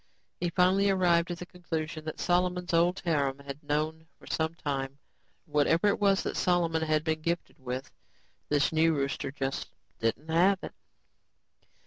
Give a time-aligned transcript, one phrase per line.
[0.39, 4.97] He finally arrived at the conclusion that Solomon's old harem had known for some time;
[5.45, 7.91] whatever it was that Solomon had been gifted with,
[8.49, 9.69] this new rooster just
[9.99, 10.73] didn't have it.